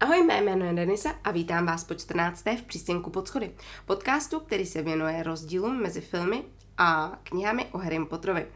[0.00, 2.44] Ahoj, mé jméno je Denisa a vítám vás po 14.
[2.44, 3.50] v přístěnku pod schody.
[3.86, 6.44] Podcastu, který se věnuje rozdílům mezi filmy
[6.78, 8.46] a knihami o Harry Potterovi.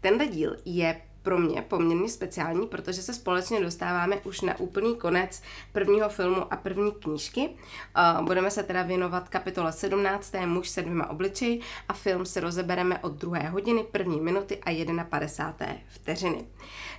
[0.00, 5.42] Tenhle díl je pro mě poměrně speciální, protože se společně dostáváme už na úplný konec
[5.72, 7.48] prvního filmu a první knížky.
[8.20, 10.34] Budeme se teda věnovat kapitole 17.
[10.46, 15.76] Muž se dvěma obličeji a film se rozebereme od druhé hodiny, první minuty a 51.
[15.88, 16.44] vteřiny.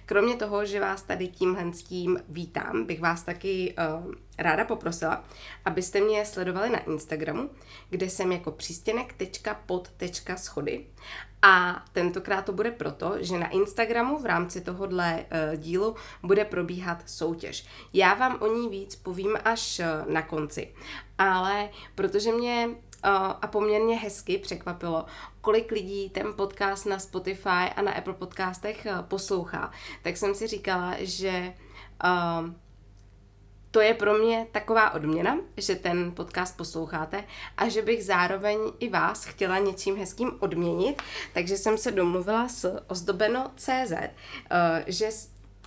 [0.06, 5.24] Kromě toho, že vás tady tímhle s tím vítám, bych vás taky uh, ráda poprosila,
[5.66, 7.50] abyste mě sledovali na Instagramu,
[7.90, 10.86] kde jsem jako přístěnek.pod.schody
[11.46, 17.04] a tentokrát to bude proto, že na Instagramu v rámci tohohle uh, dílu bude probíhat
[17.06, 17.66] soutěž.
[17.94, 20.74] Já vám o ní víc povím až uh, na konci,
[21.18, 22.70] ale protože mě
[23.42, 25.06] a poměrně hezky překvapilo,
[25.42, 29.72] kolik lidí ten podcast na Spotify a na Apple podcastech poslouchá.
[30.02, 31.54] Tak jsem si říkala, že
[33.74, 37.24] to je pro mě taková odměna, že ten podcast posloucháte
[37.58, 41.02] a že bych zároveň i vás chtěla něčím hezkým odměnit,
[41.34, 43.94] takže jsem se domluvila s ozdobeno.cz,
[44.88, 45.10] že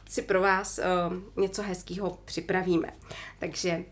[0.08, 0.80] si pro vás
[1.36, 2.92] něco hezkého připravíme.
[3.38, 3.84] Takže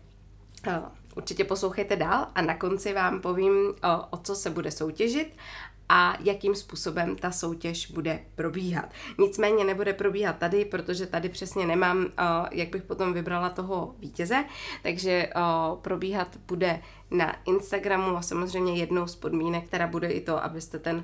[1.15, 5.35] Určitě poslouchejte dál a na konci vám povím, o, o co se bude soutěžit
[5.89, 8.89] a jakým způsobem ta soutěž bude probíhat.
[9.19, 12.05] Nicméně nebude probíhat tady, protože tady přesně nemám,
[12.51, 14.45] jak bych potom vybrala toho vítěze,
[14.83, 15.29] takže
[15.81, 21.03] probíhat bude na Instagramu a samozřejmě jednou z podmínek, která bude i to, abyste ten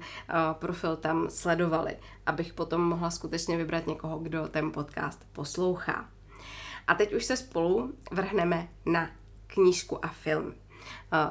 [0.53, 6.09] profil tam sledovali, abych potom mohla skutečně vybrat někoho, kdo ten podcast poslouchá.
[6.87, 9.09] A teď už se spolu vrhneme na
[9.47, 10.53] knížku a film.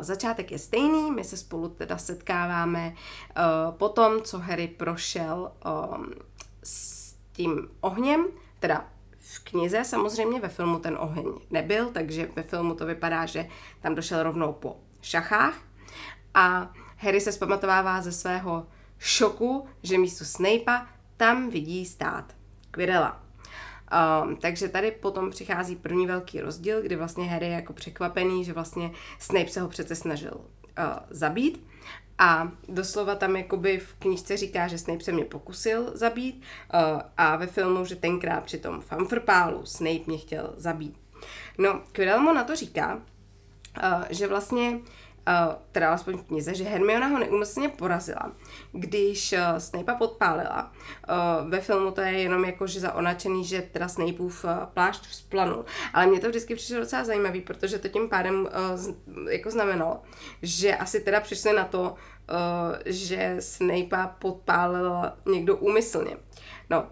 [0.01, 5.53] Začátek je stejný, my se spolu teda setkáváme uh, po tom, co Harry prošel
[5.97, 6.13] um,
[6.65, 8.27] s tím ohněm,
[8.59, 8.85] teda
[9.19, 13.47] v knize samozřejmě, ve filmu ten oheň nebyl, takže ve filmu to vypadá, že
[13.81, 15.55] tam došel rovnou po šachách
[16.35, 18.67] a Harry se zpamatovává ze svého
[18.99, 20.87] šoku, že místo Snape'a
[21.17, 22.35] tam vidí stát
[22.71, 23.30] Quirrella.
[23.91, 28.53] Um, takže tady potom přichází první velký rozdíl, kdy vlastně Harry je jako překvapený, že
[28.53, 31.67] vlastně Snape se ho přece snažil uh, zabít.
[32.19, 36.43] A doslova tam jakoby v knížce říká, že Snape se mě pokusil zabít
[36.75, 40.97] uh, a ve filmu, že tenkrát při tom fanfrpálu Snape mě chtěl zabít.
[41.59, 43.03] No, Quirrell mu na to říká, uh,
[44.11, 44.81] že vlastně
[45.73, 48.33] teda alespoň v knize, že Hermiona ho neumyslně porazila,
[48.73, 50.73] když uh, Snape'a podpálila.
[51.43, 55.65] Uh, ve filmu to je jenom jako, že zaonačený, že teda Snapeův uh, plášť vzplanul.
[55.93, 58.49] Ale mě to vždycky přišlo docela zajímavý, protože to tím pádem
[59.31, 60.03] jako znamenalo,
[60.43, 61.95] že asi teda přišli na to,
[62.85, 66.17] že Snape'a podpálil někdo úmyslně.
[66.71, 66.87] No,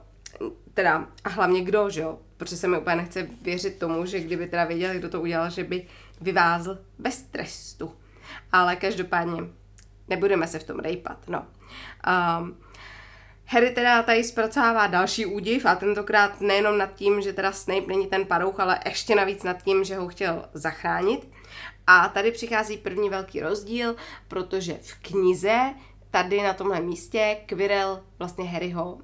[0.75, 2.19] teda, a hlavně kdo, že jo?
[2.37, 5.65] Protože se mi úplně nechce věřit tomu, že kdyby teda věděl, kdo to udělal, že
[5.65, 5.87] by
[6.21, 7.93] vyvázl bez trestu
[8.53, 9.43] ale každopádně
[10.09, 11.47] nebudeme se v tom rejpat, no.
[12.41, 12.56] Um,
[13.50, 18.06] Harry teda tady zpracovává další údiv a tentokrát nejenom nad tím, že teda Snape není
[18.06, 21.28] ten parouch, ale ještě navíc nad tím, že ho chtěl zachránit.
[21.87, 23.97] A tady přichází první velký rozdíl,
[24.28, 25.75] protože v knize
[26.10, 29.03] tady na tomhle místě Quirrell vlastně Harryho uh,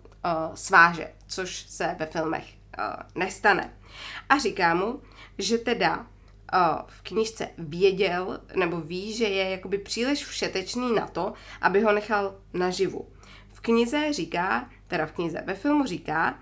[0.54, 2.44] sváže, což se ve filmech
[2.78, 3.72] uh, nestane.
[4.28, 5.02] A říká mu,
[5.38, 6.06] že teda
[6.86, 12.34] v knížce věděl nebo ví, že je jakoby příliš všetečný na to, aby ho nechal
[12.52, 13.08] naživu.
[13.48, 16.38] V knize říká, teda v knize, ve filmu říká,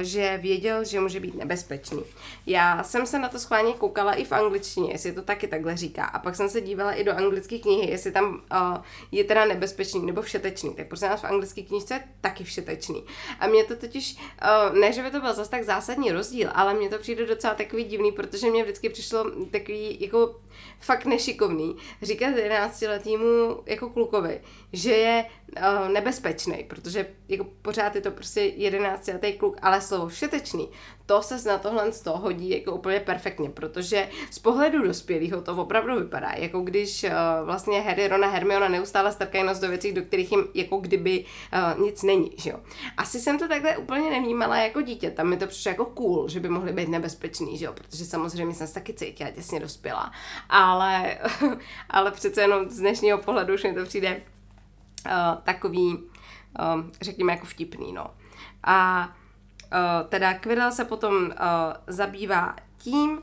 [0.00, 2.02] že věděl, že může být nebezpečný.
[2.46, 6.04] Já jsem se na to schválně koukala i v angličtině, jestli to taky takhle říká.
[6.04, 8.82] A pak jsem se dívala i do anglické knihy, jestli tam uh,
[9.12, 10.74] je teda nebezpečný nebo všetečný.
[10.74, 13.04] Tak prostě nás v anglické knižce taky všetečný.
[13.40, 16.74] A mě to totiž, uh, ne, že by to byl zase tak zásadní rozdíl, ale
[16.74, 20.34] mně to přijde docela takový divný, protože mě vždycky přišlo takový jako
[20.80, 24.40] fakt nešikovný říkat 11 letýmu jako klukovi,
[24.72, 25.24] že je
[25.56, 30.68] uh, nebezpečný, protože jako pořád je to prostě 11 letý kluk, ale slovo všetečný,
[31.06, 35.56] to se na tohle z toho hodí jako úplně perfektně, protože z pohledu dospělého to
[35.56, 37.10] opravdu vypadá, jako když uh,
[37.44, 41.24] vlastně Harry, Rona, Hermiona neustále strkají nos do věcí, do kterých jim jako kdyby
[41.74, 42.60] uh, nic není, že jo.
[42.96, 46.40] Asi jsem to takhle úplně nevnímala jako dítě, tam mi to přišlo jako cool, že
[46.40, 50.12] by mohly být nebezpečný, že jo, protože samozřejmě jsem se taky cítila těsně dospělá,
[50.48, 51.18] ale,
[51.90, 54.22] ale přece jenom z dnešního pohledu už mi to přijde
[55.06, 58.10] uh, takový, uh, řekněme, jako vtipný, no.
[58.62, 59.08] A
[59.72, 61.32] uh, teda Quirrell se potom
[61.86, 63.22] zabývá tím,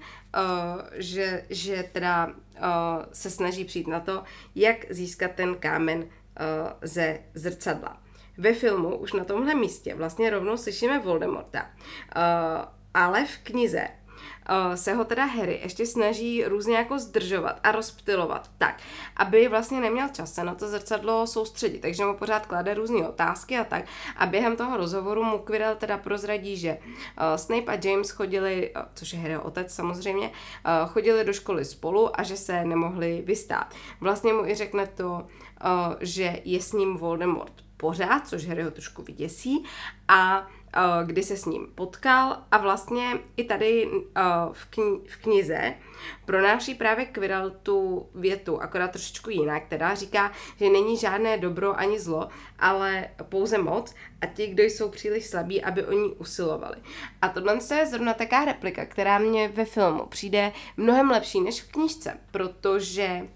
[0.93, 2.29] že, že teda
[3.11, 4.23] se snaží přijít na to,
[4.55, 6.05] jak získat ten kámen
[6.81, 7.97] ze zrcadla.
[8.37, 11.69] Ve filmu už na tomhle místě vlastně rovnou slyšíme Voldemorta,
[12.93, 13.87] ale v knize
[14.75, 18.81] se ho teda Harry ještě snaží různě jako zdržovat a rozptilovat tak,
[19.15, 23.57] aby vlastně neměl čas se na to zrcadlo soustředit, takže mu pořád klade různé otázky
[23.57, 23.85] a tak.
[24.17, 26.77] A během toho rozhovoru mu Quirrell teda prozradí, že
[27.35, 30.31] Snape a James chodili, což je Harryho otec samozřejmě,
[30.87, 33.73] chodili do školy spolu a že se nemohli vystát.
[34.01, 35.27] Vlastně mu i řekne to,
[35.99, 39.65] že je s ním Voldemort pořád, což Harry ho trošku vyděsí
[40.07, 40.47] a
[41.05, 43.89] kdy se s ním potkal a vlastně i tady
[44.51, 45.73] v, kni- v knize
[46.25, 51.99] pronáší právě Quirrell tu větu, akorát trošičku jinak, která říká, že není žádné dobro ani
[51.99, 52.29] zlo,
[52.59, 56.75] ale pouze moc a ti, kdo jsou příliš slabí, aby o ní usilovali.
[57.21, 61.71] A tohle je zrovna taká replika, která mě ve filmu přijde mnohem lepší než v
[61.71, 63.27] knížce, protože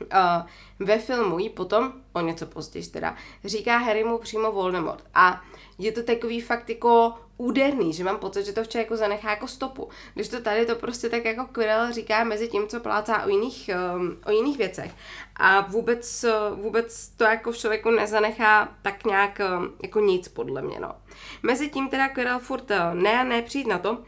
[0.00, 5.04] uh, ve filmu jí potom, o něco později teda, říká Harrymu přímo Voldemort.
[5.14, 5.42] A
[5.78, 9.48] je to takový fakt jako úderný, že mám pocit, že to v člověku zanechá jako
[9.48, 9.88] stopu.
[10.14, 13.70] Když to tady to prostě tak jako Quirrell říká mezi tím, co plácá o jiných,
[13.96, 14.94] um, o jiných věcech.
[15.36, 16.24] A vůbec,
[16.54, 20.94] vůbec to jako v člověku nezanechá tak nějak um, jako nic, podle mě, no.
[21.42, 23.98] Mezi tím teda Quirrell furt ne a ne přijít na to, uh,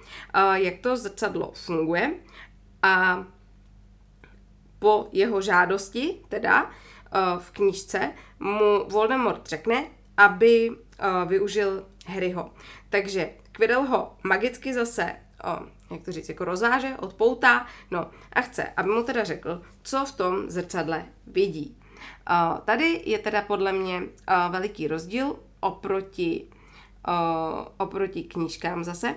[0.55, 2.15] jak to zrcadlo funguje.
[2.83, 3.25] A
[4.79, 6.71] po jeho žádosti, teda uh,
[7.39, 9.85] v knížce, mu Voldemort řekne,
[10.17, 10.77] aby uh,
[11.29, 12.51] využil Harryho.
[12.89, 15.17] Takže Quirrell ho magicky zase,
[15.91, 20.13] jak to říct, jako rozáže, odpoutá, no a chce, aby mu teda řekl, co v
[20.13, 21.77] tom zrcadle vidí.
[22.31, 24.03] Uh, tady je teda podle mě
[24.51, 26.49] veliký rozdíl oproti
[27.77, 29.15] oproti knížkám zase,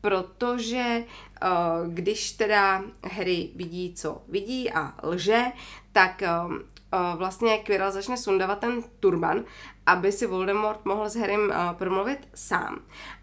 [0.00, 1.04] protože
[1.42, 1.48] uh,
[1.94, 5.44] když teda Harry vidí, co vidí a lže,
[5.92, 6.60] tak uh, uh,
[7.16, 9.44] vlastně Quirrell začne sundávat ten turban,
[9.86, 12.78] aby si Voldemort mohl s Harrym promluvit sám.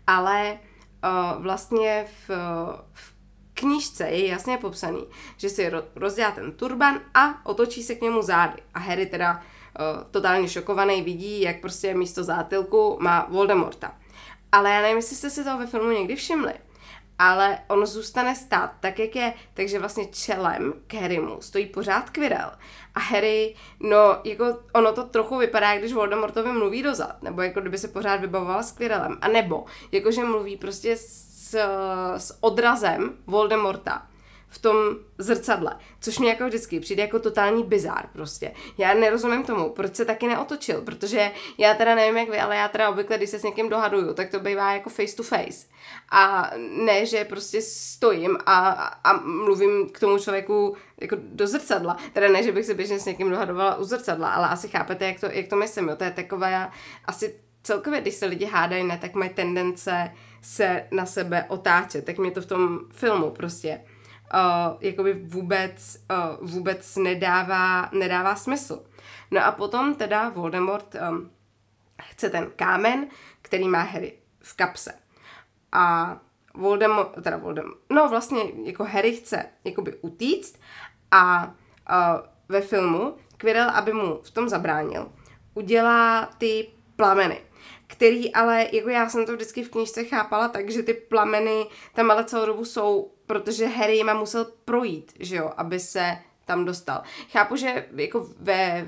[0.07, 0.57] Ale
[1.38, 2.30] vlastně v,
[2.94, 3.16] v
[3.54, 5.06] knížce je jasně popsaný,
[5.38, 8.62] že si rozdělá ten turban a otočí se k němu zády.
[8.74, 13.95] A Harry teda uh, totálně šokovaný vidí, jak prostě místo zátilku má Voldemorta.
[14.55, 16.53] Ale já nevím, jestli jste si toho ve filmu někdy všimli,
[17.19, 22.51] ale on zůstane stát tak, jak je, takže vlastně čelem k Harrymu stojí pořád Quirrell.
[22.95, 27.77] A Harry, no, jako ono to trochu vypadá, když Voldemortovi mluví dozad, nebo jako kdyby
[27.77, 31.55] se pořád vybavoval s Quirrellem, a nebo jakože mluví prostě s,
[32.17, 34.07] s odrazem Voldemorta
[34.55, 34.75] v tom
[35.17, 38.51] zrcadle, což mi jako vždycky přijde jako totální bizár prostě.
[38.77, 42.67] Já nerozumím tomu, proč se taky neotočil, protože já teda nevím jak vy, ale já
[42.67, 45.67] teda obvykle, když se s někým dohaduju, tak to bývá jako face to face.
[46.11, 46.51] A
[46.85, 48.69] ne, že prostě stojím a,
[49.03, 51.97] a mluvím k tomu člověku jako do zrcadla.
[52.13, 55.19] Teda ne, že bych se běžně s někým dohadovala u zrcadla, ale asi chápete, jak
[55.19, 55.95] to, jak to myslím, jo?
[55.95, 56.69] To je takové,
[57.05, 60.11] asi celkově, když se lidi hádají, ne, tak mají tendence
[60.41, 62.05] se na sebe otáčet.
[62.05, 63.81] Tak mě to v tom filmu prostě
[64.33, 68.86] uh, jakoby vůbec, uh, vůbec nedává, nedává smysl.
[69.31, 71.31] No a potom teda Voldemort um,
[72.01, 73.07] chce ten kámen,
[73.42, 74.94] který má Harry v kapse.
[75.72, 76.18] A
[76.54, 80.60] Voldemort, teda Voldemort, no vlastně jako Harry chce jakoby utíct
[81.12, 85.12] a uh, ve filmu Quirrell, aby mu v tom zabránil,
[85.54, 87.42] udělá ty plameny
[87.88, 92.12] který ale, jako já jsem to vždycky v knížce chápala tak, že ty plameny tam
[92.12, 97.01] ale celou dobu jsou, protože Harry jima musel projít, že jo, aby se tam dostal.
[97.32, 98.88] Chápu, že jako ve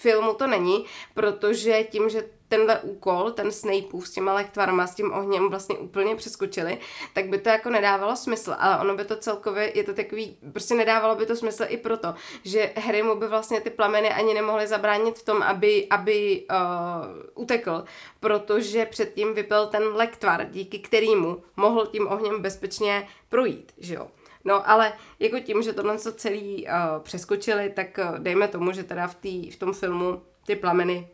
[0.00, 5.12] filmu to není, protože tím, že tenhle úkol, ten Snapeův s těma lektvarama, s tím
[5.12, 6.78] ohněm vlastně úplně přeskočili,
[7.12, 10.74] tak by to jako nedávalo smysl, ale ono by to celkově, je to takový, prostě
[10.74, 12.14] nedávalo by to smysl i proto,
[12.44, 17.42] že Harry mu by vlastně ty plameny ani nemohly zabránit v tom, aby, aby uh,
[17.42, 17.84] utekl,
[18.20, 24.08] protože předtím vypil ten lektvar, díky kterému mohl tím ohněm bezpečně projít, že jo.
[24.44, 28.84] No, ale jako tím, že tohle co celý uh, přeskočili, tak uh, dejme tomu, že
[28.84, 31.08] teda v, tý, v tom filmu ty plameny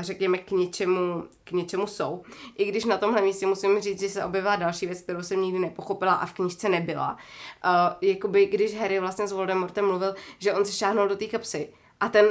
[0.00, 2.22] řekněme, k něčemu, k něčemu jsou.
[2.56, 5.58] I když na tomhle místě musím říct, že se objevila další věc, kterou jsem nikdy
[5.58, 7.16] nepochopila a v knížce nebyla.
[7.64, 7.70] Uh,
[8.08, 11.68] jakoby, když Harry vlastně s Voldemortem mluvil, že on se šáhnul do té kapsy
[12.00, 12.26] a ten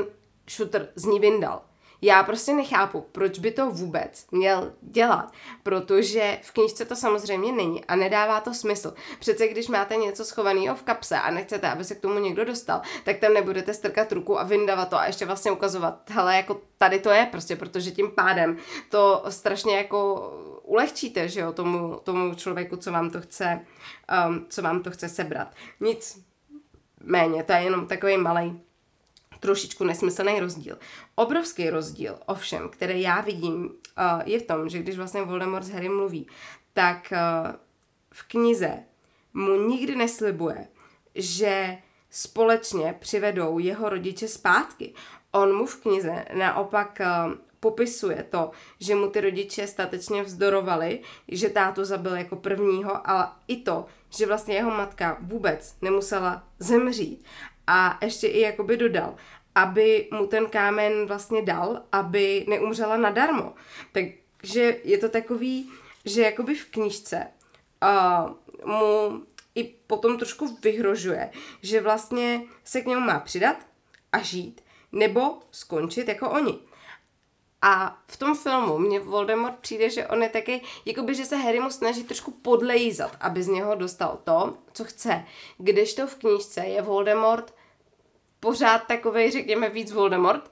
[0.49, 1.61] shooter z ní vyndal.
[2.05, 5.31] Já prostě nechápu, proč by to vůbec měl dělat,
[5.63, 8.93] protože v knižce to samozřejmě není a nedává to smysl.
[9.19, 12.81] Přece když máte něco schovaného v kapse a nechcete, aby se k tomu někdo dostal,
[13.03, 16.99] tak tam nebudete strkat ruku a vyndavat to a ještě vlastně ukazovat, hele, jako tady
[16.99, 18.57] to je prostě, protože tím pádem
[18.89, 20.31] to strašně jako
[20.63, 23.59] ulehčíte, že jo, tomu, tomu člověku, co vám to chce,
[24.27, 25.47] um, co vám to chce sebrat.
[25.79, 26.23] Nic
[27.03, 28.61] méně, to je jenom takový malý
[29.43, 30.79] trošičku nesmyslný rozdíl.
[31.15, 33.71] Obrovský rozdíl, ovšem, který já vidím, uh,
[34.25, 36.27] je v tom, že když vlastně Voldemort s Harry mluví,
[36.73, 37.55] tak uh,
[38.11, 38.83] v knize
[39.33, 40.67] mu nikdy neslibuje,
[41.15, 41.77] že
[42.09, 44.93] společně přivedou jeho rodiče zpátky.
[45.31, 51.49] On mu v knize naopak uh, popisuje to, že mu ty rodiče statečně vzdorovali, že
[51.49, 57.25] tátu zabil jako prvního, ale i to, že vlastně jeho matka vůbec nemusela zemřít.
[57.67, 59.15] A ještě i jakoby dodal,
[59.55, 63.53] aby mu ten kámen vlastně dal, aby neumřela nadarmo.
[63.91, 65.69] Takže je to takový,
[66.05, 67.27] že jakoby v knížce
[67.83, 68.31] uh,
[68.65, 69.23] mu
[69.55, 71.29] i potom trošku vyhrožuje,
[71.61, 73.57] že vlastně se k němu má přidat
[74.11, 76.59] a žít, nebo skončit jako oni.
[77.65, 81.59] A v tom filmu mě Voldemort přijde, že on je taky, jakoby, že se Harry
[81.59, 85.25] mu snaží trošku podlejzat, aby z něho dostal to, co chce.
[85.57, 87.53] Když to v knížce je Voldemort
[88.39, 90.51] pořád takovej, řekněme, víc Voldemort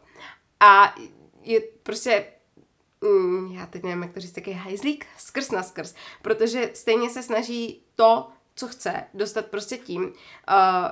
[0.60, 0.96] a
[1.41, 2.25] je prostě
[3.01, 7.24] mm, já teď nevím, jak to říct, taky hajzlík, skrz na skrz, protože stejně se
[7.24, 10.12] snaží to, co chce, dostat prostě tím, uh,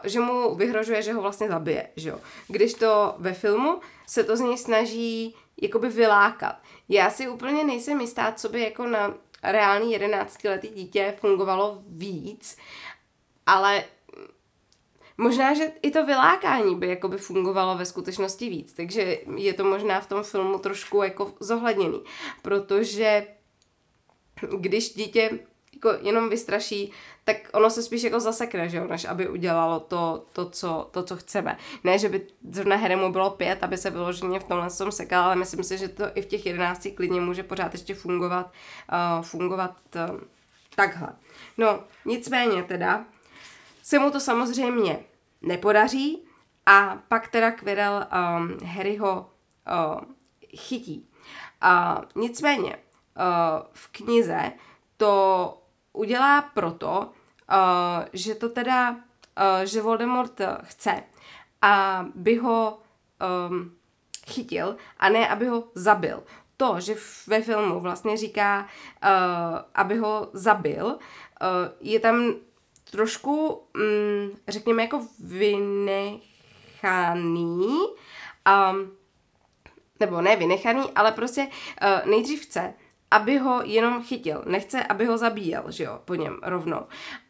[0.03, 2.19] že mu vyhrožuje, že ho vlastně zabije, že jo.
[2.47, 6.55] Když to ve filmu se to z něj snaží jakoby vylákat.
[6.89, 9.13] Já si úplně nejsem jistá, co by jako na
[9.43, 12.57] reálný jedenáctiletý dítě fungovalo víc,
[13.45, 13.83] ale
[15.17, 20.01] možná, že i to vylákání by jakoby fungovalo ve skutečnosti víc, takže je to možná
[20.01, 22.03] v tom filmu trošku jako zohledněný,
[22.41, 23.27] protože
[24.57, 25.39] když dítě
[25.73, 26.91] jako jenom vystraší,
[27.29, 31.03] tak ono se spíš jako zasekne, že jo, než aby udělalo to, to, co, to,
[31.03, 31.57] co chceme.
[31.83, 35.35] Ne, že by zrovna Harrymu bylo pět, aby se vyloženě v tomhle tom sekal, ale
[35.35, 38.51] myslím si, že to i v těch jedenácti klidně může pořád ještě fungovat,
[38.91, 40.19] uh, fungovat uh,
[40.75, 41.07] takhle.
[41.57, 43.05] No, nicméně teda,
[43.83, 44.99] se mu to samozřejmě
[45.41, 46.25] nepodaří
[46.65, 48.05] a pak teda Quirrell
[48.37, 49.29] um, Harryho
[49.95, 50.01] uh,
[50.57, 51.09] chytí.
[51.63, 54.51] Uh, nicméně, uh, v knize
[54.97, 55.55] to
[55.93, 57.11] udělá proto,
[57.51, 58.97] uh, že to teda, uh,
[59.63, 61.03] že Voldemort chce,
[61.61, 62.79] aby ho
[63.49, 63.75] um,
[64.27, 66.23] chytil a ne, aby ho zabil.
[66.57, 66.95] To, že
[67.27, 68.67] ve filmu vlastně říká,
[69.03, 69.09] uh,
[69.73, 70.97] aby ho zabil, uh,
[71.79, 72.33] je tam
[72.91, 76.21] trošku, um, řekněme, jako vynechaný,
[78.71, 78.91] um,
[79.99, 81.49] nebo ne vynechaný, ale prostě uh,
[82.09, 82.73] nejdřív chce,
[83.11, 84.43] aby ho jenom chytil.
[84.45, 86.81] Nechce, aby ho zabíjel, že jo, po něm rovnou.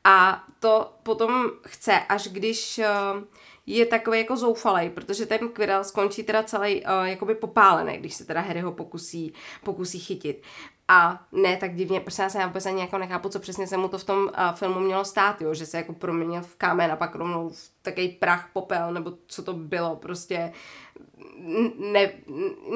[0.04, 3.24] A to potom chce, až když uh,
[3.66, 8.26] je takový jako zoufalej, protože ten Quirrell skončí teda celý uh, jakoby popálený, když se
[8.26, 9.34] teda Harry ho pokusí,
[9.64, 10.44] pokusí chytit.
[10.92, 13.88] A ne tak divně, protože já se vůbec ani jako nechápu, co přesně se mu
[13.88, 15.54] to v tom uh, filmu mělo stát, jo?
[15.54, 19.44] že se jako proměnil v kámen a pak rovnou v takový prach, popel, nebo co
[19.44, 20.54] to bylo, prostě
[21.78, 22.12] ne,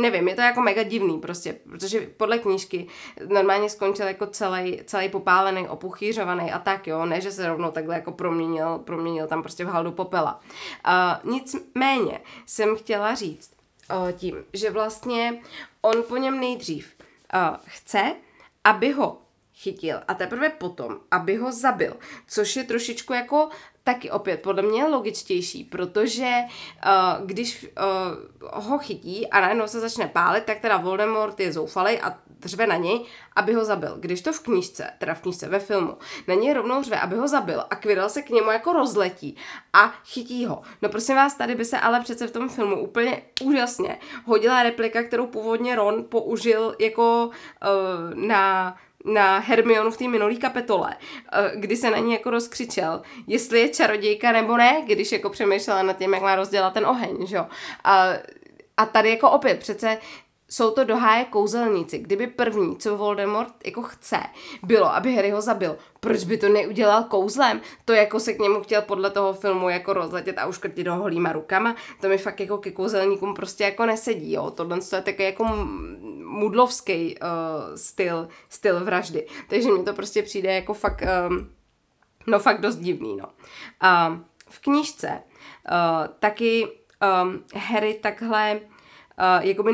[0.01, 2.87] nevím, je to jako mega divný prostě, protože podle knížky
[3.27, 7.95] normálně skončil jako celý, celý popálený, opuchýřovaný a tak, jo, ne, že se rovnou takhle
[7.95, 10.39] jako proměnil, proměnil tam prostě v haldu popela.
[10.87, 13.51] Uh, nicméně jsem chtěla říct
[13.91, 15.41] uh, tím, že vlastně
[15.81, 16.93] on po něm nejdřív
[17.33, 18.15] uh, chce,
[18.63, 19.21] aby ho
[19.55, 21.97] chytil a teprve potom, aby ho zabil,
[22.27, 23.49] což je trošičku jako
[23.83, 26.31] taky opět podle mě logičtější, protože
[26.85, 27.65] uh, když
[28.43, 32.67] uh, ho chytí a najednou se začne pálit, tak teda Voldemort je zoufalej a řve
[32.67, 33.95] na něj, aby ho zabil.
[33.99, 35.97] Když to v knížce, teda v knížce, ve filmu,
[36.27, 39.37] na něj rovnou řve, aby ho zabil a Quirrell se k němu jako rozletí
[39.73, 40.61] a chytí ho.
[40.81, 45.03] No prosím vás, tady by se ale přece v tom filmu úplně úžasně hodila replika,
[45.03, 50.95] kterou původně Ron použil jako uh, na na Hermionu v té minulý kapitole,
[51.31, 55.83] eh, kdy se na ní jako rozkřičel, jestli je čarodějka nebo ne, když jako přemýšlela
[55.83, 57.47] nad tím, jak má rozdělat ten oheň, že jo.
[57.83, 58.09] A,
[58.77, 59.97] a tady jako opět přece
[60.53, 61.99] jsou to doháje kouzelníci.
[61.99, 64.19] Kdyby první, co Voldemort jako chce,
[64.63, 67.61] bylo, aby Harry ho zabil, proč by to neudělal kouzlem?
[67.85, 71.31] To jako se k němu chtěl podle toho filmu jako rozletět a uškrtit ho holýma
[71.31, 74.51] rukama, to mi fakt jako ke kouzelníkům prostě jako nesedí, jo.
[74.51, 75.45] Tohle je takový jako
[76.23, 79.27] mudlovský uh, styl, styl vraždy.
[79.49, 81.49] Takže mně to prostě přijde jako fakt, um,
[82.27, 83.25] no fakt dost divný, no.
[83.83, 84.17] Uh,
[84.49, 86.67] v knížce uh, taky
[87.23, 88.59] um, Harry takhle
[89.19, 89.73] uh, jakoby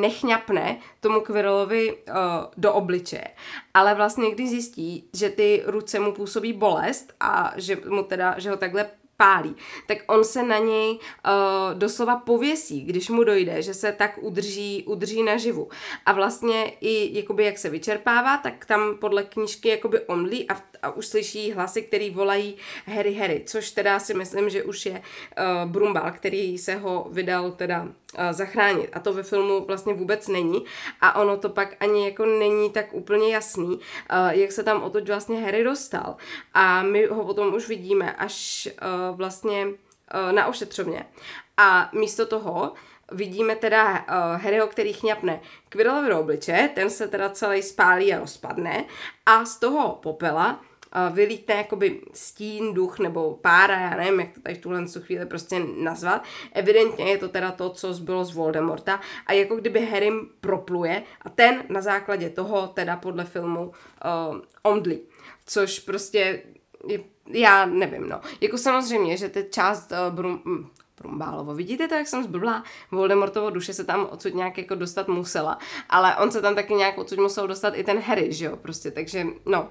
[0.00, 2.14] nechňapne tomu Quirrellovi uh,
[2.56, 3.28] do obličeje.
[3.74, 8.50] Ale vlastně když zjistí, že ty ruce mu působí bolest a že mu teda, že
[8.50, 9.56] ho takhle pálí,
[9.86, 10.98] tak on se na něj uh,
[11.74, 15.68] doslova pověsí, když mu dojde, že se tak udrží, udrží naživu.
[16.06, 20.90] A vlastně i jakoby jak se vyčerpává, tak tam podle knížky jakoby omdlí a, a
[20.90, 22.56] už slyší hlasy, který volají
[22.86, 27.52] Harry Harry, což teda si myslím, že už je uh, Brumbal, který se ho vydal
[27.52, 27.88] teda
[28.30, 28.90] zachránit.
[28.92, 30.64] A to ve filmu vlastně vůbec není.
[31.00, 33.80] A ono to pak ani jako není tak úplně jasný, uh,
[34.28, 36.16] jak se tam otoč vlastně Harry dostal.
[36.54, 38.68] A my ho potom už vidíme až
[39.10, 41.06] uh, vlastně uh, na ošetřovně.
[41.56, 42.72] A místo toho
[43.12, 44.04] vidíme teda
[44.36, 48.84] Harryho, který chňapne Quirrellovi obliče, ten se teda celý spálí a rozpadne
[49.26, 50.60] a z toho popela
[51.12, 55.66] vylítne jakoby stín, duch nebo pára, já nevím, jak to tady v tuhle chvíli prostě
[55.78, 56.24] nazvat.
[56.52, 60.10] Evidentně je to teda to, co zbylo z Voldemorta a jako kdyby Harry
[60.40, 65.00] propluje a ten na základě toho teda podle filmu uh, omdlí.
[65.46, 66.42] Což prostě
[66.86, 68.20] je, já nevím, no.
[68.40, 71.54] Jako samozřejmě, že teď část uh, Brum, Brumbálovo.
[71.54, 72.64] Vidíte to, jak jsem zblblá?
[72.90, 75.58] Voldemortovo duše se tam odsud nějak jako dostat musela.
[75.88, 78.56] Ale on se tam taky nějak odsud musel dostat i ten Harry, že jo?
[78.56, 79.68] Prostě, takže no,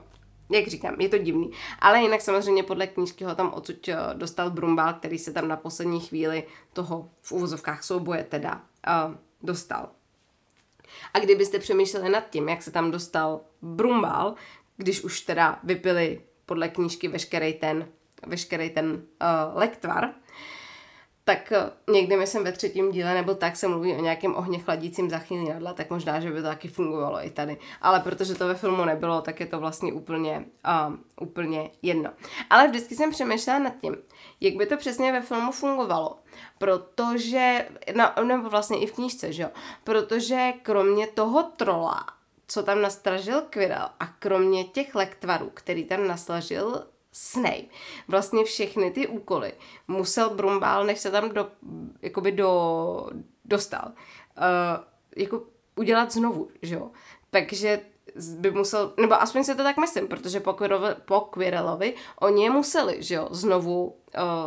[0.50, 1.52] jak říkám, je to divný.
[1.80, 5.58] Ale jinak samozřejmě podle knížky ho tam odsud eh, dostal Brumbál, který se tam na
[5.58, 9.90] poslední chvíli toho v úvozovkách souboje teda uh, dostal.
[11.14, 14.36] A kdybyste přemýšleli nad tím, jak se tam dostal Brumbál,
[14.78, 17.88] když už teda vypili podle knížky veškerý ten,
[18.28, 19.00] veškerý ten uh,
[19.54, 20.14] lektvar,
[21.26, 25.10] tak eh, někdy myslím ve třetím díle nebo tak se mluví o nějakém ohně chladícím
[25.10, 27.58] zachylinadla, tak možná, že by to taky fungovalo i tady.
[27.82, 30.46] Ale protože to ve filmu nebylo, tak je to vlastně úplně,
[30.88, 32.10] uh, úplně jedno.
[32.50, 33.98] Ale vždycky jsem přemýšlela nad tím,
[34.42, 36.20] jak by to přesně ve filmu fungovalo.
[36.58, 39.50] Protože, no, nebo vlastně i v knížce, že jo?
[39.84, 42.06] Protože kromě toho trola,
[42.48, 46.86] co tam nastražil Quirrell a kromě těch lektvarů, který tam naslažil
[47.18, 47.66] Snape
[48.08, 49.54] vlastně všechny ty úkoly
[49.88, 51.52] musel Brumbál, než se tam do,
[52.02, 53.10] jakoby do,
[53.46, 53.92] dostal,
[54.38, 54.84] uh,
[55.16, 55.44] jako
[55.76, 56.92] udělat znovu, že jo.
[57.30, 57.80] Takže
[58.38, 61.30] by musel, nebo aspoň si to tak myslím, protože po, Quirrellovi, po
[62.20, 63.94] oni je museli, že jo, znovu, uh,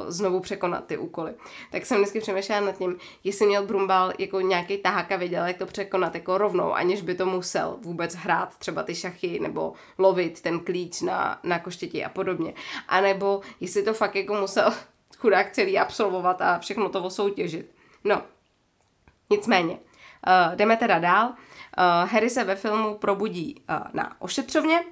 [0.08, 1.34] znovu překonat ty úkoly.
[1.72, 5.58] Tak jsem vždycky přemýšlela nad tím, jestli měl Brumbal jako nějaký tahák a věděl, jak
[5.58, 10.40] to překonat jako rovnou, aniž by to musel vůbec hrát třeba ty šachy nebo lovit
[10.40, 12.54] ten klíč na, na koštěti a podobně.
[12.88, 14.72] A nebo jestli to fakt jako musel
[15.18, 17.70] chudák celý absolvovat a všechno to soutěžit.
[18.04, 18.22] No,
[19.30, 21.34] nicméně, uh, jdeme teda dál.
[21.78, 24.84] Uh, Harry se ve filmu probudí uh, na ošetřovně,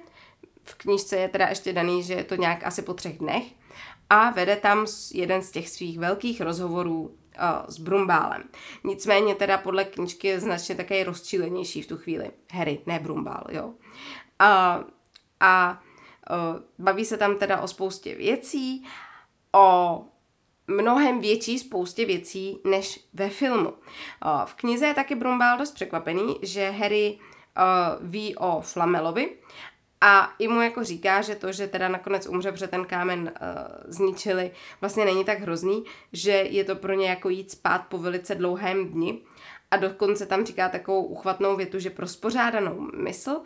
[0.63, 3.43] v knížce je teda ještě daný, že je to nějak asi po třech dnech
[4.09, 7.11] a vede tam jeden z těch svých velkých rozhovorů uh,
[7.67, 8.43] s Brumbálem.
[8.83, 12.31] Nicméně teda podle knížky je značně také rozčílenější v tu chvíli.
[12.51, 13.73] Harry, ne Brumbál, jo.
[15.39, 15.81] A
[16.29, 18.85] uh, baví se tam teda o spoustě věcí,
[19.55, 20.01] o
[20.67, 23.73] mnohem větší spoustě věcí než ve filmu.
[24.45, 27.19] V knize je taky Brumbál dost překvapený, že Harry
[28.01, 29.29] ví o Flamelovi
[30.01, 33.47] a i mu jako říká, že to, že teda nakonec umře, protože ten kámen uh,
[33.87, 34.51] zničili,
[34.81, 38.87] vlastně není tak hrozný, že je to pro ně jako jít spát po velice dlouhém
[38.89, 39.21] dni.
[39.71, 43.41] A dokonce tam říká takovou uchvatnou větu, že pro spořádanou mysl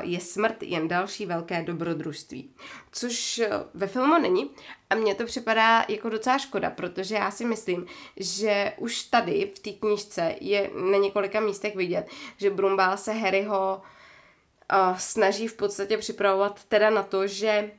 [0.00, 2.50] je smrt jen další velké dobrodružství.
[2.92, 4.50] Což eh, ve filmu není
[4.90, 7.86] a mně to připadá jako docela škoda, protože já si myslím,
[8.16, 13.82] že už tady v té knížce je na několika místech vidět, že Brumbál se Harryho
[14.72, 17.70] uh, snaží v podstatě připravovat teda na to, že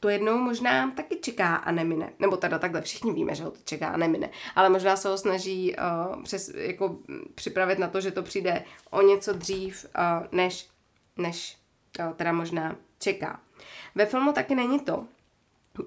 [0.00, 2.12] to jednou možná taky čeká a nemine.
[2.18, 4.30] Nebo teda takhle všichni víme, že ho to čeká a nemine.
[4.54, 6.96] Ale možná se ho snaží uh, přes, jako,
[7.34, 10.68] připravit na to, že to přijde o něco dřív, uh, než
[11.16, 11.58] než
[11.98, 13.40] eh, teda možná čeká.
[13.94, 15.04] Ve filmu taky není to,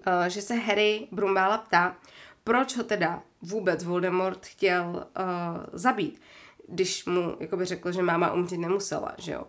[0.07, 1.95] eh, že se Harry Brumbála ptá,
[2.43, 5.25] proč ho teda vůbec Voldemort chtěl uh,
[5.73, 6.21] zabít,
[6.67, 9.43] když mu jakoby řekl, že máma umřít nemusela, že jo.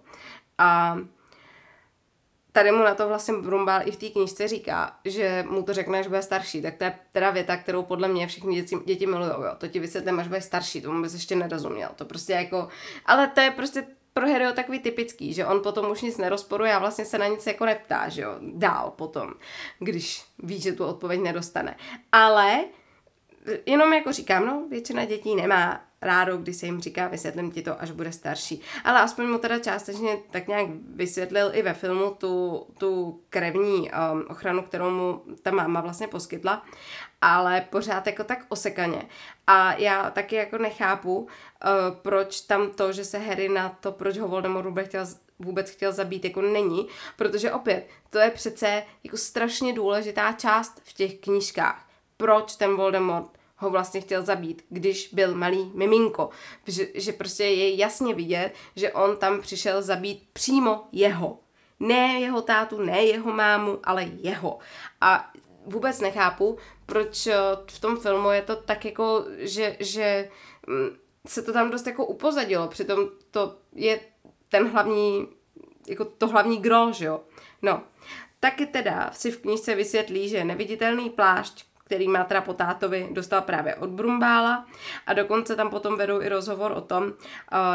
[0.59, 0.99] A
[2.53, 5.99] tady mu na to vlastně Brumbál i v té knižce říká, že mu to řekne,
[5.99, 6.63] až bude starší.
[6.63, 9.31] Tak to je teda věta, kterou podle mě všichni děti, děti milují.
[9.59, 11.89] To ti vysvětlím, až bude starší, tomu bys ještě nerozuměl.
[11.97, 12.69] To prostě jako,
[13.07, 16.79] ale to je prostě pro Harryho takový typický, že on potom už nic nerozporuje a
[16.79, 19.35] vlastně se na nic jako neptá, že jo, dál potom,
[19.79, 21.77] když ví, že tu odpověď nedostane.
[22.13, 22.65] Ale
[23.67, 27.83] jenom jako říkám, no, většina dětí nemá rádo, když se jim říká, vysvětlím ti to,
[27.83, 28.61] až bude starší.
[28.85, 34.25] Ale aspoň mu teda částečně tak nějak vysvětlil i ve filmu tu, tu krevní um,
[34.29, 36.65] ochranu, kterou mu ta máma vlastně poskytla,
[37.21, 39.03] ale pořád jako tak osekaně.
[39.47, 41.29] A já taky jako nechápu, uh,
[42.03, 45.07] proč tam to, že se Harry na to, proč ho Voldemort vůbec chtěl,
[45.39, 50.93] vůbec chtěl zabít, jako není, protože opět, to je přece jako strašně důležitá část v
[50.93, 51.89] těch knížkách.
[52.17, 56.31] Proč ten Voldemort ho vlastně chtěl zabít, když byl malý miminko.
[56.67, 61.39] Že, že prostě je jasně vidět, že on tam přišel zabít přímo jeho.
[61.81, 64.59] Ne jeho tátu, ne jeho mámu, ale jeho.
[65.01, 65.31] A
[65.67, 67.37] vůbec nechápu, proč eh,
[67.71, 70.29] v tom filmu je to tak jako, že, že
[70.67, 70.89] mm,
[71.27, 74.01] se to tam dost jako upozadilo, přitom to je
[74.49, 75.29] ten hlavní,
[75.89, 77.21] jako to hlavní gro, že jo.
[77.63, 77.83] No,
[78.41, 83.43] taky teda si v knižce vysvětlí, že neviditelný plášť, který má teda po tátovi, dostal
[83.43, 84.67] právě od Brumbála.
[85.07, 87.13] A dokonce tam potom vedou i rozhovor o tom, uh,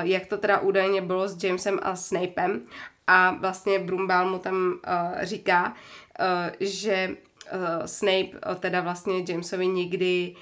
[0.02, 2.62] jak to teda údajně bylo s Jamesem a Snapem
[3.08, 5.74] a vlastně Brumbál mu tam uh, říká,
[6.20, 7.18] uh, že
[7.86, 10.36] Snape teda vlastně Jamesovi nikdy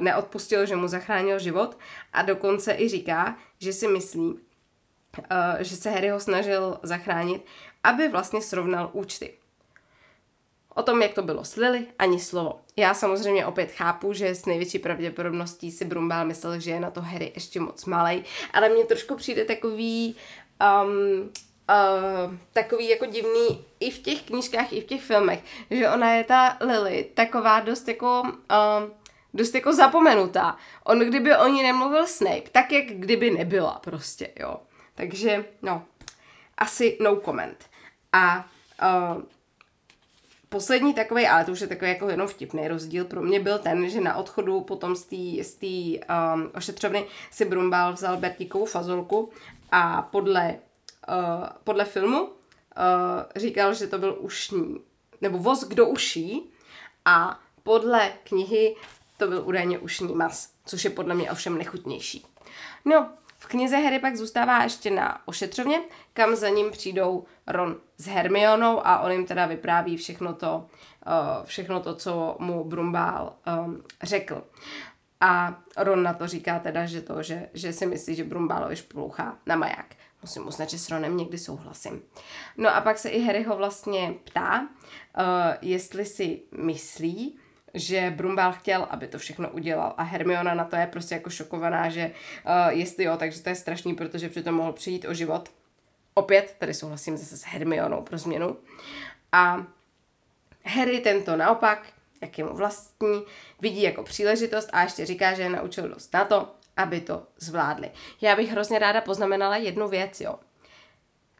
[0.00, 1.78] neodpustil, že mu zachránil život.
[2.12, 4.38] A dokonce i říká, že si myslí,
[5.58, 7.44] že se Harry ho snažil zachránit,
[7.84, 9.34] aby vlastně srovnal účty.
[10.76, 12.60] O tom, jak to bylo s Lily, ani slovo.
[12.76, 17.00] Já samozřejmě opět chápu, že s největší pravděpodobností si Brumbál myslel, že je na to
[17.00, 20.16] Harry ještě moc malej, ale mně trošku přijde takový
[20.84, 21.30] um,
[21.70, 26.24] uh, takový jako divný i v těch knížkách, i v těch filmech, že ona je
[26.24, 28.90] ta Lily taková dost jako uh,
[29.34, 30.56] dost jako zapomenutá.
[30.84, 34.56] On kdyby o ní nemluvil Snape, tak jak kdyby nebyla prostě, jo.
[34.94, 35.84] Takže, no,
[36.58, 37.64] asi no comment.
[38.12, 38.48] A
[38.82, 39.22] uh,
[40.48, 43.88] poslední takový, ale to už je takový jako jenom vtipný rozdíl pro mě byl ten,
[43.88, 45.04] že na odchodu potom z
[45.54, 49.30] té um, ošetřovny si Brumbal vzal Bertíkovou fazolku
[49.72, 50.58] a podle,
[51.08, 52.30] uh, podle filmu uh,
[53.36, 54.80] říkal, že to byl ušní,
[55.20, 56.50] nebo voz do uší
[57.04, 58.76] a podle knihy
[59.16, 62.26] to byl údajně ušní mas, což je podle mě ovšem nechutnější.
[62.84, 65.80] No, v knize Harry pak zůstává ještě na ošetřovně,
[66.12, 70.66] kam za ním přijdou Ron s Hermionou a on jim teda vypráví všechno to,
[71.06, 74.44] uh, všechno to co mu Brumbál um, řekl.
[75.20, 79.38] A Ron na to říká teda, že to, že, že si myslí, že Brumbálovi šplouchá
[79.46, 79.94] na maják.
[80.22, 82.02] Musím uznat, že s Ronem někdy souhlasím.
[82.56, 84.66] No a pak se i Harry ho vlastně ptá, uh,
[85.60, 87.38] jestli si myslí,
[87.76, 91.88] že Brumbál chtěl, aby to všechno udělal a Hermiona na to je prostě jako šokovaná,
[91.88, 92.10] že
[92.46, 95.48] uh, jestli jo, takže to je strašný, protože přitom mohl přijít o život.
[96.14, 98.56] Opět, tady souhlasím zase s Hermionou pro změnu.
[99.32, 99.66] A
[100.64, 101.86] Harry tento naopak,
[102.22, 103.22] jak je mu vlastní,
[103.60, 107.90] vidí jako příležitost a ještě říká, že je naučil dost na to, aby to zvládli.
[108.20, 110.38] Já bych hrozně ráda poznamenala jednu věc, jo.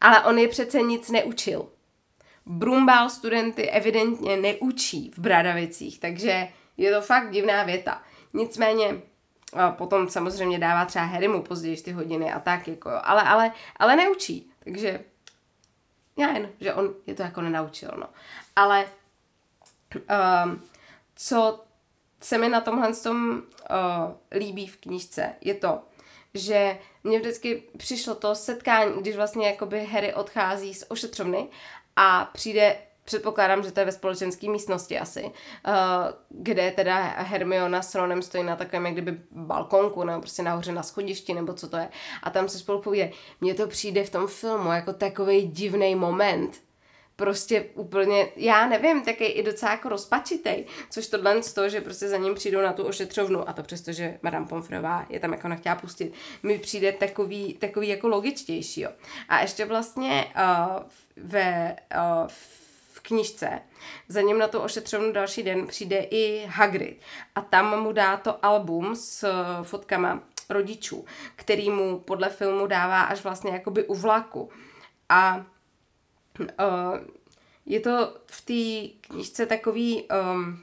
[0.01, 1.69] Ale on je přece nic neučil.
[2.47, 8.03] Brumbál studenty evidentně neučí v Bradavicích, takže je to fakt divná věta.
[8.35, 9.01] Nicméně
[9.53, 13.01] a potom samozřejmě dává třeba Harrymu později ty hodiny a tak, jako jo.
[13.03, 15.05] Ale, ale, ale neučí, takže
[16.19, 18.07] já jen, že on je to jako nenaučil, no.
[18.57, 18.87] Ale
[19.95, 20.63] um,
[21.17, 21.65] co
[22.21, 25.83] se mi na tomhle tom uh, líbí v knížce, je to,
[26.35, 31.49] že mně vždycky přišlo to setkání, když vlastně jakoby Harry odchází z ošetřovny
[31.97, 35.31] a přijde předpokládám, že to je ve společenské místnosti asi, uh,
[36.29, 40.83] kde teda Hermiona s Ronem stojí na takovém jak kdyby balkonku, nebo prostě nahoře na
[40.83, 41.89] schodišti, nebo co to je.
[42.23, 43.11] A tam se spolu povíde.
[43.41, 46.61] Mně to přijde v tom filmu jako takový divný moment,
[47.17, 52.09] prostě úplně, já nevím, taky i docela jako rozpačitej, což tohle z toho, že prostě
[52.09, 55.49] za ním přijdou na tu ošetřovnu a to přesto, že Madame Pomfrová je tam jako
[55.49, 58.91] nechtěla pustit, mi přijde takový, takový jako logičtější, jo.
[59.29, 60.83] A ještě vlastně uh,
[61.17, 63.61] ve, uh, v knižce
[64.09, 67.01] za ním na tu ošetřovnu další den přijde i Hagrid
[67.35, 71.05] a tam mu dá to album s uh, fotkama rodičů,
[71.37, 74.51] který mu podle filmu dává až vlastně jakoby u vlaku.
[75.09, 75.45] A
[76.41, 76.47] uh,
[77.67, 80.63] je to v té knižce takový, um,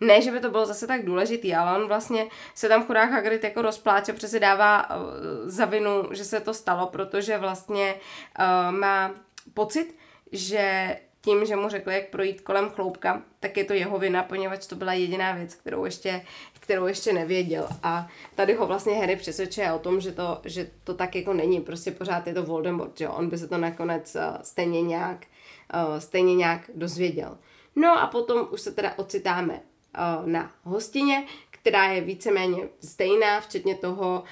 [0.00, 3.44] ne, že by to bylo zase tak důležitý, ale on vlastně se tam chudák Hagrid
[3.44, 5.04] jako rozpláče, protože dává uh,
[5.44, 7.94] za vinu, že se to stalo, protože vlastně
[8.38, 9.10] uh, má
[9.54, 9.96] pocit,
[10.32, 14.66] že tím, že mu řekli, jak projít kolem chloupka, tak je to jeho vina, poněvadž
[14.66, 16.24] to byla jediná věc, kterou ještě,
[16.60, 17.68] kterou ještě nevěděl.
[17.82, 21.60] A tady ho vlastně Harry přesvědčuje o tom, že to, že to tak jako není,
[21.60, 25.26] prostě pořád je to Voldemort, že on by se to nakonec uh, stejně nějak,
[25.74, 27.38] uh, stejně nějak dozvěděl.
[27.76, 33.74] No a potom už se teda ocitáme uh, na hostině, která je víceméně stejná, včetně
[33.74, 34.22] toho,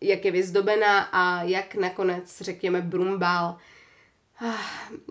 [0.00, 3.56] jak je vyzdobená a jak nakonec, řekněme, Brumbál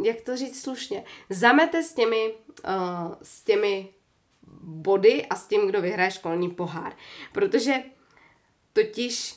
[0.04, 2.34] jak to říct slušně, zamete s těmi,
[2.68, 3.90] uh, s těmi
[4.62, 6.96] body a s tím, kdo vyhraje školní pohár.
[7.34, 7.74] Protože
[8.74, 9.36] totiž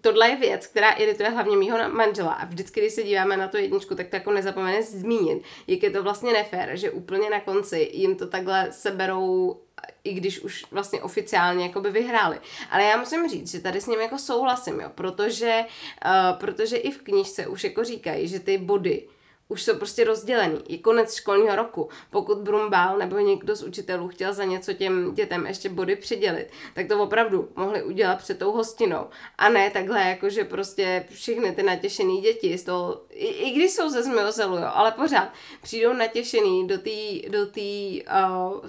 [0.00, 2.32] tohle je věc, která irituje hlavně mýho manžela.
[2.32, 5.90] A vždycky, když se díváme na tu jedničku, tak to jako nezapomene zmínit, jak je
[5.90, 9.60] to vlastně nefér, že úplně na konci jim to takhle seberou
[10.04, 12.40] i když už vlastně oficiálně jako by vyhráli.
[12.70, 15.64] Ale já musím říct, že tady s ním jako souhlasím, jo, protože,
[16.04, 19.08] uh, protože i v knižce už jako říkají, že ty body
[19.48, 20.58] už jsou prostě rozdělený.
[20.68, 21.88] Je konec školního roku.
[22.10, 26.88] Pokud Brumbál nebo někdo z učitelů chtěl za něco těm dětem ještě body přidělit, tak
[26.88, 29.06] to opravdu mohli udělat před tou hostinou.
[29.38, 33.70] A ne takhle, jako že prostě všechny ty natěšený děti z toho, i, i když
[33.72, 35.32] jsou ze Zmiozelu, jo, ale pořád
[35.62, 38.66] přijdou natěšený do té do tý, uh,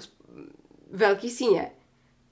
[0.90, 1.70] velký síně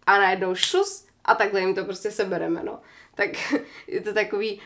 [0.06, 2.80] a najednou šus a takhle jim to prostě sebereme, no.
[3.14, 3.30] Tak
[3.86, 4.60] je to takový,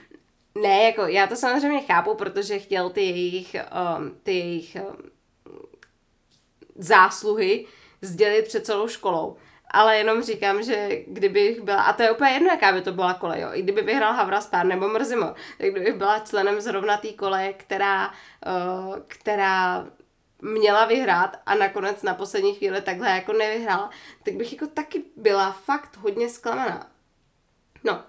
[0.63, 3.57] ne, jako já to samozřejmě chápu, protože chtěl ty jejich,
[3.99, 4.97] um, ty jejich um,
[6.77, 7.67] zásluhy
[8.03, 9.37] sdělit před celou školou.
[9.71, 13.15] Ale jenom říkám, že kdybych byla, a to je úplně jedno, jaká by to byla
[13.15, 17.13] kolej, jo, i kdyby vyhrál Havra Spár nebo Mrzimo, tak kdybych byla členem zrovna té
[17.13, 19.87] koleje, která, uh, která
[20.43, 23.91] měla vyhrát a nakonec na poslední chvíli takhle jako nevyhrála,
[24.23, 26.91] tak bych jako taky byla fakt hodně zklamaná.
[27.85, 28.03] No,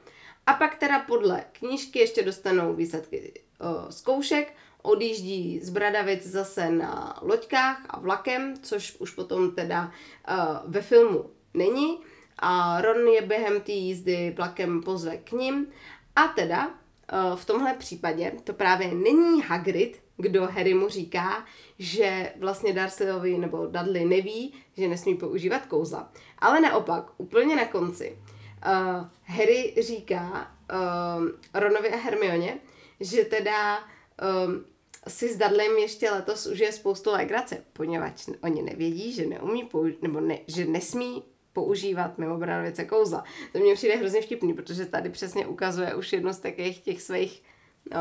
[0.46, 7.20] a pak teda podle knížky ještě dostanou výsledky o, zkoušek, odjíždí z Bradavic zase na
[7.22, 9.92] loďkách a vlakem, což už potom teda
[10.30, 12.00] uh, ve filmu není.
[12.40, 15.68] A Ron je během té jízdy vlakem pozve k ním.
[16.16, 21.46] A teda uh, v tomhle případě to právě není Hagrid, kdo Harry mu říká,
[21.80, 26.12] že vlastně Dursleyovi nebo Dudley neví, že nesmí používat kouzla.
[26.40, 28.18] Ale naopak, úplně na konci,
[28.66, 32.60] uh, Harry říká uh, Ronovi a Hermioně,
[33.00, 34.66] že teda um,
[35.08, 40.20] si s Dudleym ještě letos užije spoustu legrace, poněvadž oni nevědí, že neumí použi- nebo
[40.20, 43.24] ne, že nesmí používat mimo branovice kouzla.
[43.52, 47.44] To mě přijde hrozně vtipný, protože tady přesně ukazuje už jedno z takových těch svých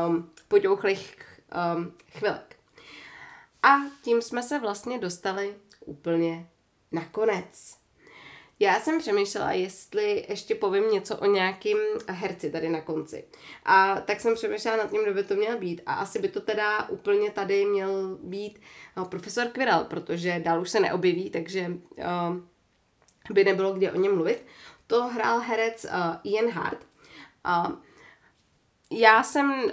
[0.07, 1.15] um, poťouchlých
[1.75, 2.55] um, chvilek.
[3.63, 6.49] A tím jsme se vlastně dostali úplně
[6.91, 7.83] na konec.
[8.59, 13.25] Já jsem přemýšlela, jestli ještě povím něco o nějakým herci tady na konci.
[13.65, 15.81] A tak jsem přemýšlela nad tím, kdo by to měl být.
[15.85, 18.59] A asi by to teda úplně tady měl být
[18.97, 22.37] no, profesor Quirrell, protože dál už se neobjeví, takže uh,
[23.31, 24.45] by nebylo kde o něm mluvit.
[24.87, 26.79] To hrál herec uh, Ian Hart.
[27.45, 27.75] Uh,
[28.91, 29.71] já jsem uh,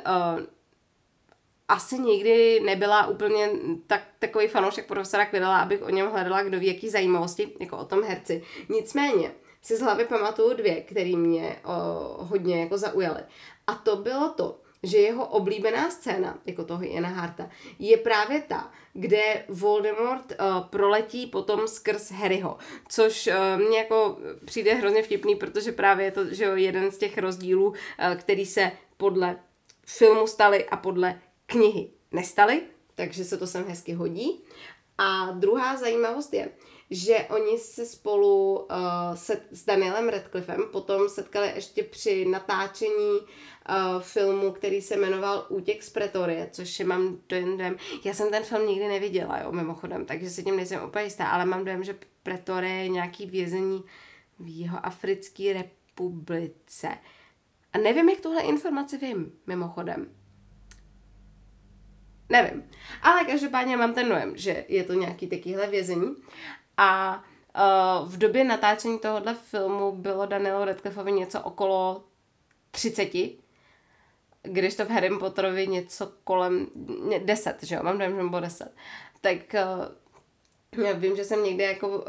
[1.71, 3.51] asi nikdy nebyla úplně
[3.87, 7.85] tak, takový fanoušek profesora Quirrella, abych o něm hledala kdo ví jaký zajímavosti, jako o
[7.85, 8.43] tom herci.
[8.69, 13.21] Nicméně si z hlavy pamatuju dvě, které mě o, hodně jako zaujaly.
[13.67, 18.71] A to bylo to, že jeho oblíbená scéna, jako toho Jana Harta, je právě ta,
[18.93, 25.73] kde Voldemort uh, proletí potom skrz Harryho, což uh, mně jako přijde hrozně vtipný, protože
[25.73, 27.75] právě je to že jeden z těch rozdílů, uh,
[28.17, 29.37] který se podle
[29.87, 32.63] filmu staly a podle knihy nestaly,
[32.95, 34.45] takže se to sem hezky hodí.
[34.99, 36.49] A druhá zajímavost je,
[36.91, 43.27] že oni se spolu uh, se, s Danielem Radcliffem potom setkali ještě při natáčení uh,
[44.01, 48.67] filmu, který se jmenoval Útěk z Pretorie, což je mám dojem, já jsem ten film
[48.67, 52.75] nikdy neviděla, jo, mimochodem, takže si tím nejsem úplně jistá, ale mám dojem, že Pretorie
[52.75, 53.85] je nějaký vězení
[54.39, 56.89] v jeho africké republice.
[57.73, 60.20] A nevím, jak tuhle informaci vím, mimochodem.
[62.31, 62.71] Nevím.
[63.03, 66.17] Ale každopádně mám ten dojem, že je to nějaký takovýhle vězení.
[66.77, 67.23] A
[68.03, 72.05] uh, v době natáčení tohohle filmu bylo Danielu Radcliffovi něco okolo
[72.71, 73.11] 30,
[74.43, 76.67] když to v Harry Potterovi něco kolem
[77.25, 78.75] 10, že jo, mám dojem, že bylo 10.
[79.21, 79.37] Tak
[80.75, 82.05] uh, já vím, že jsem někde jako uh,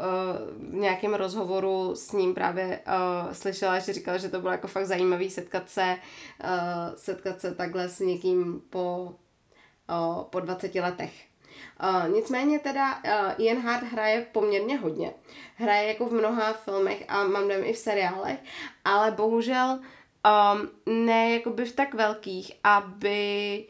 [0.58, 4.86] v nějakém rozhovoru s ním právě uh, slyšela, že říkala, že to bylo jako fakt
[4.86, 5.96] zajímavý setkat se,
[6.44, 9.14] uh, setkat se takhle s někým po
[9.92, 11.14] o, po 20 letech.
[11.84, 15.14] Uh, nicméně teda uh, Ian Hart hraje poměrně hodně.
[15.56, 18.40] Hraje jako v mnoha filmech a mám dojem i v seriálech,
[18.86, 19.80] ale bohužel
[20.26, 20.70] um,
[21.06, 23.66] ne jakoby v tak velkých, aby,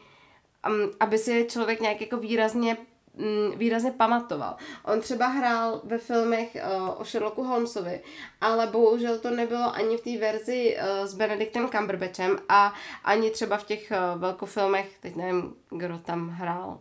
[0.68, 2.76] um, aby si člověk nějak jako výrazně
[3.14, 4.56] Mm, výrazně pamatoval.
[4.84, 8.00] On třeba hrál ve filmech uh, o Sherlocku Holmesovi,
[8.40, 13.56] ale bohužel to nebylo ani v té verzi uh, s Benedictem Cumberbatchem a ani třeba
[13.56, 16.78] v těch uh, velkofilmech, teď nevím, kdo tam hrál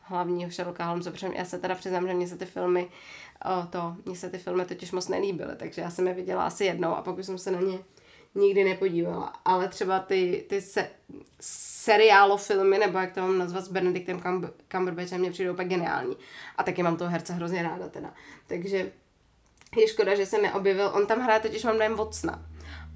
[0.00, 2.90] hlavního Sherlocka Holmesa, protože já se teda přiznám, že mě se ty filmy
[3.46, 6.64] uh, to, mně se ty filmy totiž moc nelíbily, takže já jsem je viděla asi
[6.64, 7.78] jednou a pak jsem se na ně
[8.34, 9.32] nikdy nepodívala.
[9.44, 10.90] Ale třeba ty, ty se,
[11.40, 14.22] seriálofilmy, nebo jak to mám nazvat s Benedictem
[14.72, 16.16] Cumberbatchem, mě přijde úplně geniální.
[16.56, 18.14] A taky mám toho herce hrozně ráda teda.
[18.46, 18.92] Takže
[19.76, 20.90] je škoda, že se neobjevil.
[20.94, 22.44] On tam hraje totiž mám dojem vocna.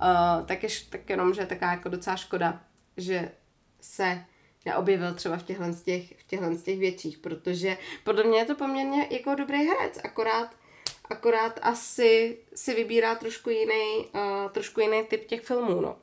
[0.02, 2.60] Uh, tak, je, tak jenom, že je taková jako docela škoda,
[2.96, 3.30] že
[3.80, 4.24] se
[4.66, 8.44] neobjevil třeba v těchhle z těch, v těchhle z těch větších, protože podle mě je
[8.44, 10.50] to poměrně jako dobrý herec, akorát
[11.10, 15.96] akorát asi si vybírá trošku jiný, uh, trošku jiný typ těch filmů, no.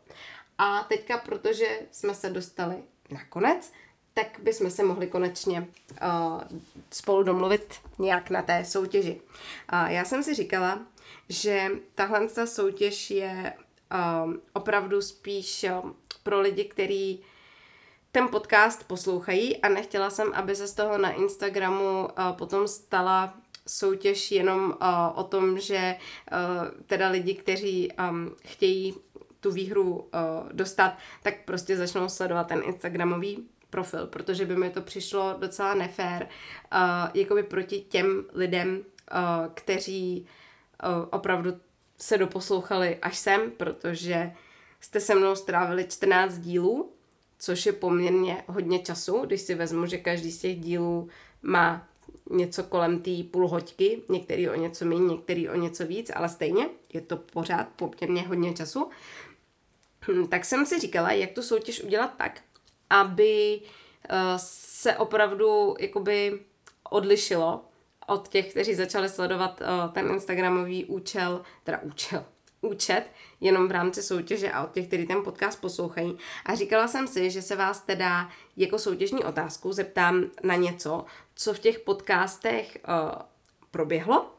[0.57, 2.75] A teďka, protože jsme se dostali
[3.09, 3.71] na konec,
[4.13, 5.67] tak bychom se mohli konečně
[6.01, 6.41] uh,
[6.91, 9.21] spolu domluvit nějak na té soutěži.
[9.73, 10.79] Uh, já jsem si říkala,
[11.29, 13.53] že tahle ta soutěž je
[13.93, 15.91] uh, opravdu spíš uh,
[16.23, 17.23] pro lidi, kteří
[18.11, 23.33] ten podcast poslouchají a nechtěla jsem, aby se z toho na Instagramu uh, potom stala
[23.69, 24.75] soutěž jenom uh,
[25.15, 25.95] o tom, že
[26.31, 26.37] uh,
[26.87, 28.95] teda lidi, kteří um, chtějí
[29.39, 30.09] tu výhru uh,
[30.51, 36.27] dostat, tak prostě začnou sledovat ten Instagramový profil, protože by mi to přišlo docela nefér,
[37.13, 38.83] jakoby proti těm lidem,
[39.53, 40.27] kteří
[41.09, 41.53] opravdu
[41.97, 44.31] se doposlouchali až sem, protože
[44.79, 46.93] jste se mnou strávili 14 dílů,
[47.39, 51.09] což je poměrně hodně času, když si vezmu, že každý z těch dílů
[51.41, 51.88] má
[52.29, 56.69] něco kolem té půl hoďky, některý o něco méně, některý o něco víc, ale stejně
[56.93, 58.89] je to pořád poměrně hodně času.
[60.07, 62.41] Hm, tak jsem si říkala, jak tu soutěž udělat tak,
[62.89, 66.39] aby uh, se opravdu jakoby
[66.89, 67.65] odlišilo
[68.07, 72.25] od těch, kteří začali sledovat uh, ten Instagramový účel, teda účel,
[72.61, 73.03] účet
[73.41, 76.17] jenom v rámci soutěže a od těch, kteří ten podcast poslouchají.
[76.45, 81.53] A říkala jsem si, že se vás teda jako soutěžní otázku zeptám na něco, co
[81.53, 83.21] v těch podcastech uh,
[83.71, 84.31] proběhlo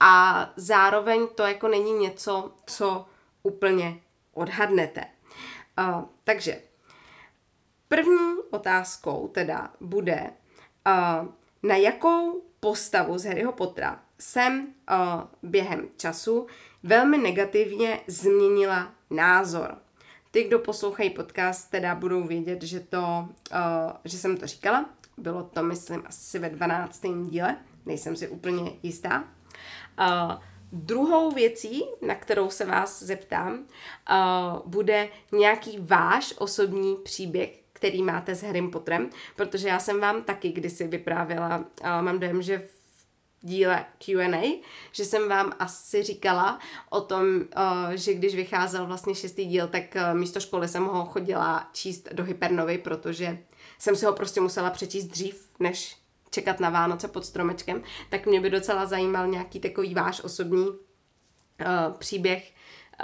[0.00, 3.06] a zároveň to jako není něco, co
[3.42, 4.00] úplně
[4.32, 5.04] odhadnete.
[5.78, 6.62] Uh, takže
[7.88, 10.30] první otázkou teda bude,
[10.86, 11.28] uh,
[11.62, 16.46] na jakou postavu z Harryho Pottera jsem uh, během času
[16.82, 19.76] velmi negativně změnila názor.
[20.30, 24.90] Ty, kdo poslouchají podcast, teda budou vědět, že, to, uh, že jsem to říkala.
[25.18, 27.02] Bylo to, myslím, asi ve 12.
[27.30, 29.24] díle, nejsem si úplně jistá.
[29.98, 30.32] Uh,
[30.74, 33.66] Druhou věcí, na kterou se vás zeptám, uh,
[34.66, 40.52] bude nějaký váš osobní příběh, který máte s Harrym Potterem, protože já jsem vám taky
[40.52, 41.64] kdysi vyprávěla, uh,
[42.02, 42.81] mám dojem, že v
[43.42, 46.58] díle Q&A, že jsem vám asi říkala
[46.90, 51.04] o tom, uh, že když vycházel vlastně šestý díl, tak uh, místo školy jsem ho
[51.04, 53.38] chodila číst do Hypernovy, protože
[53.78, 55.96] jsem si ho prostě musela přečíst dřív, než
[56.30, 60.76] čekat na Vánoce pod stromečkem, tak mě by docela zajímal nějaký takový váš osobní uh,
[61.98, 62.52] příběh,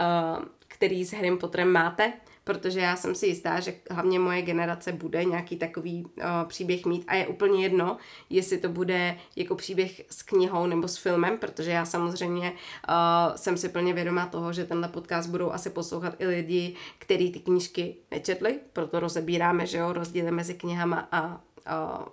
[0.01, 2.13] uh, který s Harrym Potterem máte,
[2.49, 7.05] protože já jsem si jistá, že hlavně moje generace bude nějaký takový uh, příběh mít
[7.09, 7.97] a je úplně jedno,
[8.31, 13.57] jestli to bude jako příběh s knihou nebo s filmem, protože já samozřejmě uh, jsem
[13.57, 17.97] si plně vědomá toho, že tenhle podcast budou asi poslouchat i lidi, kteří ty knížky
[18.11, 22.05] nečetli, proto rozebíráme, že jo, rozdíly mezi knihama a uh,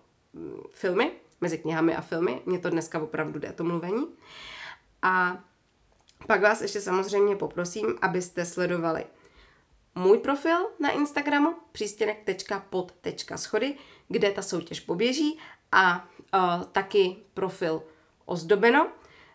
[0.71, 2.41] filmy, mezi knihami a filmy.
[2.45, 4.07] Mně to dneska opravdu jde, to mluvení.
[5.01, 5.37] A
[6.27, 9.05] pak vás ještě samozřejmě poprosím, abyste sledovali
[9.95, 13.75] můj profil na Instagramu přístěnek.pod.schody,
[14.07, 15.39] kde ta soutěž poběží
[15.71, 17.83] a uh, taky profil
[18.25, 18.91] Ozdobeno,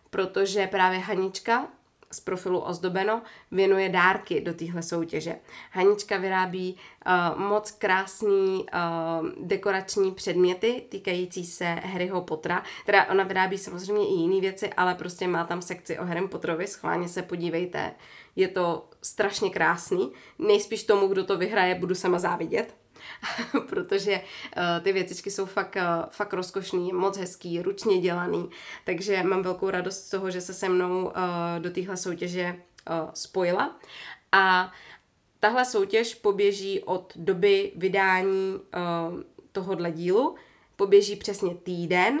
[0.09, 1.67] protože právě Hanička
[2.11, 3.21] z profilu Ozdobeno
[3.51, 5.35] věnuje dárky do téhle soutěže.
[5.71, 6.77] Hanička vyrábí
[7.35, 12.63] uh, moc krásný uh, dekorační předměty týkající se Harryho Pottera.
[12.85, 16.67] Teda ona vyrábí samozřejmě i jiné věci, ale prostě má tam sekci o Harry Potterovi,
[16.67, 17.91] schválně se podívejte.
[18.35, 20.11] Je to strašně krásný.
[20.39, 22.75] Nejspíš tomu, kdo to vyhraje, budu sama závidět,
[23.69, 28.49] protože uh, ty věcičky jsou fakt, uh, fakt rozkošný, moc hezký, ručně dělaný,
[28.83, 31.11] takže mám velkou radost z toho, že se se mnou uh,
[31.59, 32.55] do téhle soutěže
[33.13, 33.79] spojila.
[34.31, 34.71] A
[35.39, 38.59] tahle soutěž poběží od doby vydání
[39.51, 40.35] tohohle dílu,
[40.75, 42.19] poběží přesně týden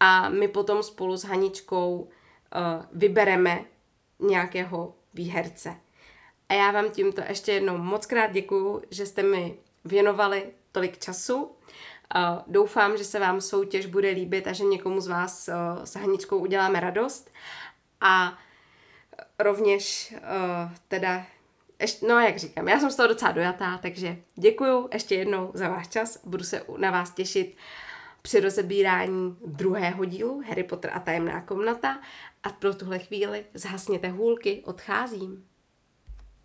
[0.00, 2.08] a my potom spolu s Haničkou
[2.92, 3.64] vybereme
[4.20, 5.76] nějakého výherce.
[6.48, 11.50] A já vám tímto ještě jednou moc krát děkuju, že jste mi věnovali tolik času.
[12.46, 16.38] Doufám, že se vám soutěž bude líbit a že někomu z vás uh, s Haničkou
[16.38, 17.30] uděláme radost.
[18.00, 18.38] A
[19.38, 21.24] rovněž uh, teda,
[22.08, 25.88] no jak říkám, já jsem z toho docela dojatá, takže děkuju ještě jednou za váš
[25.88, 26.20] čas.
[26.24, 27.56] Budu se na vás těšit
[28.22, 32.00] při rozebírání druhého dílu Harry Potter a tajemná komnata
[32.42, 35.46] a pro tuhle chvíli zhasněte hůlky, odcházím.